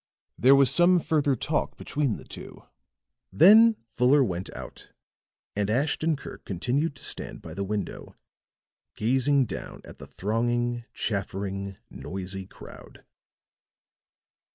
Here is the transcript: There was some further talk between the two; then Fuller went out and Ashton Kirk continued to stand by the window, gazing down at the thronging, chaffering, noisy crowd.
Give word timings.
There 0.35 0.55
was 0.55 0.71
some 0.73 0.99
further 0.99 1.35
talk 1.35 1.77
between 1.77 2.15
the 2.17 2.23
two; 2.23 2.63
then 3.31 3.75
Fuller 3.95 4.23
went 4.23 4.51
out 4.55 4.89
and 5.55 5.69
Ashton 5.69 6.15
Kirk 6.15 6.43
continued 6.43 6.95
to 6.95 7.03
stand 7.03 7.43
by 7.43 7.53
the 7.53 7.63
window, 7.63 8.15
gazing 8.95 9.45
down 9.45 9.79
at 9.85 9.99
the 9.99 10.07
thronging, 10.07 10.85
chaffering, 10.95 11.77
noisy 11.91 12.47
crowd. 12.47 13.05